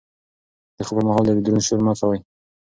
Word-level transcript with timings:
د 0.77 0.79
خوب 0.87 0.95
پر 0.97 1.03
مهال 1.07 1.25
دروند 1.45 1.65
شور 1.67 1.79
مه 1.85 1.93
کوئ. 1.99 2.19